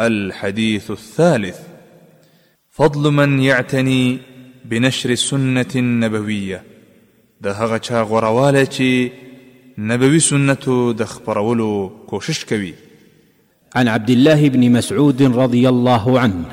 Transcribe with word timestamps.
الحديث 0.00 0.90
الثالث 0.90 1.56
فضل 2.70 3.10
من 3.12 3.40
يعتني 3.40 4.18
بنشر 4.64 5.10
السنة 5.10 5.66
النبوية 5.76 6.62
ده 7.40 7.64
غشا 7.64 8.64
چا 8.64 9.08
نبوي 9.78 10.18
سنة 10.18 10.92
د 10.98 11.02
خبرولو 11.04 11.90
عن 13.76 13.88
عبد 13.88 14.10
الله 14.10 14.48
بن 14.48 14.72
مسعود 14.72 15.22
رضي 15.22 15.68
الله 15.68 16.20
عنه 16.20 16.44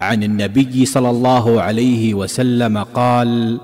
عن 0.00 0.22
النبي 0.22 0.86
صلى 0.86 1.10
الله 1.10 1.60
عليه 1.62 2.14
وسلم 2.14 2.78
قال 2.78 3.60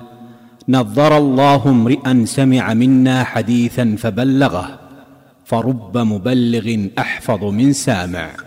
نظر 0.68 1.16
الله 1.16 1.62
امرئا 1.68 2.25
سمع 2.27 2.75
منا 2.75 3.25
حديثا 3.25 3.96
فبلغه 3.98 4.79
فرب 5.45 5.98
مبلغ 5.98 6.86
احفظ 6.98 7.45
من 7.45 7.73
سامع 7.73 8.46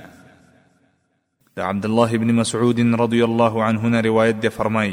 د 1.60 1.64
عبدالله 1.72 2.12
بن 2.24 2.30
مسعود 2.40 2.80
رضی 3.04 3.22
الله 3.30 3.54
عنه 3.68 3.84
نه 3.94 4.00
روایت 4.10 4.38
دی 4.44 4.50
فرمای 4.58 4.92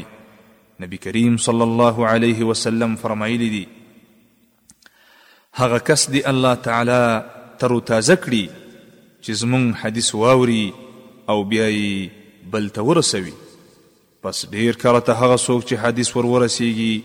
نبی 0.83 0.97
کریم 1.05 1.33
صلی 1.47 1.61
الله 1.69 1.97
علیه 2.13 2.39
وسلم 2.51 2.91
فرمایلی 3.03 3.49
دی 3.55 3.61
هغه 5.61 5.77
کس 5.89 6.01
دی 6.15 6.21
الله 6.31 6.55
تعالی 6.67 6.97
تر 7.61 7.71
تازه 7.89 8.15
کړي 8.23 8.43
چې 9.23 9.31
زمون 9.41 9.67
حدیث 9.83 10.09
واوري 10.21 10.65
او 11.35 11.37
بیا 11.53 11.67
یې 11.75 12.51
بل 12.55 12.67
ته 12.77 12.81
ورسوي 12.89 13.31
پس 14.27 14.41
ډیر 14.55 14.75
کله 14.83 14.99
ته 15.11 15.15
هغه 15.23 15.37
څوک 15.45 15.61
چې 15.69 15.75
حدیث 15.85 16.11
ور 16.15 16.25
ورسیږي 16.33 17.03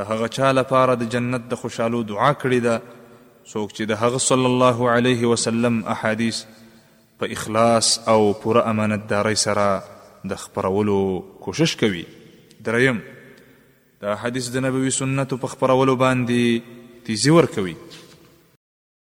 د 0.00 0.08
هغه 0.12 0.30
چا 0.38 0.52
لپاره 0.60 1.00
د 1.06 1.10
جنت 1.16 1.48
د 1.56 1.60
خوشالو 1.64 2.02
دعا 2.12 2.30
کړې 2.36 2.70
ده 2.70 3.18
څوک 3.56 3.74
چې 3.74 3.90
د 3.96 4.00
هغه 4.04 4.24
صلی 4.28 4.48
الله 4.52 4.90
علیه 4.98 5.34
وسلم 5.34 5.82
احادیث 5.96 6.44
په 7.18 7.26
اخلاص 7.36 7.86
او 8.12 8.20
پوره 8.44 8.62
امانتدارۍ 8.70 9.36
سره 9.46 9.66
د 10.32 10.42
خبرولو 10.44 10.98
کوشش 11.46 11.76
کوي 11.82 12.02
دریم 12.70 12.98
دا 14.04 14.14
حدیث 14.24 14.46
د 14.56 14.66
نبوي 14.66 14.90
سنتو 14.96 15.36
په 15.44 15.54
خبرولو 15.54 15.96
باندې 16.06 17.06
تیزی 17.06 17.30
ورکوي 17.38 17.76